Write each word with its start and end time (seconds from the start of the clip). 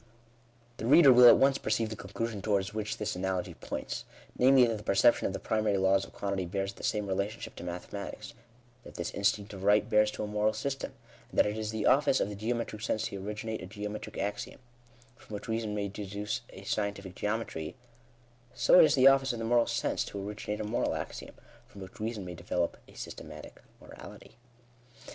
The 0.77 0.87
reader 0.87 1.13
will 1.13 1.27
at 1.27 1.37
once 1.37 1.59
perceive 1.59 1.89
the 1.89 1.95
conclusion 1.95 2.41
towards 2.41 2.73
which 2.73 2.97
this 2.97 3.15
analogy 3.15 3.53
points; 3.53 4.03
namely, 4.35 4.65
that 4.65 4.77
the 4.79 4.83
perception 4.83 5.27
of 5.27 5.33
the 5.33 5.37
primary 5.37 5.77
laws 5.77 6.05
of 6.05 6.11
quantity 6.11 6.45
bears 6.45 6.73
the 6.73 6.81
same 6.83 7.05
relationship 7.05 7.55
to 7.57 7.63
mathematics, 7.63 8.33
that 8.83 8.95
this 8.95 9.11
instinct 9.11 9.53
of 9.53 9.61
right 9.63 9.87
bears 9.87 10.09
to 10.09 10.23
a 10.23 10.25
moral 10.25 10.53
sys 10.53 10.75
tem; 10.79 10.93
and 11.29 11.37
that 11.37 11.45
as 11.45 11.55
it 11.55 11.59
is 11.59 11.69
the 11.69 11.85
office 11.85 12.19
of 12.19 12.29
the 12.29 12.35
geometric 12.35 12.81
sense 12.81 13.05
to 13.09 13.23
ori 13.23 13.35
ginate 13.35 13.61
a 13.61 13.67
geometric 13.67 14.17
axiom, 14.17 14.59
from 15.15 15.35
which 15.35 15.47
reason 15.47 15.75
may 15.75 15.87
deduce 15.87 16.41
a 16.49 16.61
j 16.61 16.65
scientific 16.65 17.13
geometry, 17.13 17.75
so 18.55 18.79
it 18.79 18.85
is 18.85 18.95
the 18.95 19.07
office 19.07 19.33
of 19.33 19.37
the 19.37 19.45
moral 19.45 19.67
sense 19.67 20.03
to 20.03 20.27
originate 20.27 20.59
a 20.59 20.63
moral 20.63 20.95
axiom, 20.95 21.35
from 21.67 21.79
which 21.81 21.99
reason 21.99 22.25
may 22.25 22.33
develope 22.33 22.75
a 22.87 22.95
systematic 22.95 23.61
morality. 23.79 24.31